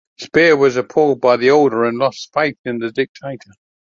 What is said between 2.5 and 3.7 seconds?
in the dictator.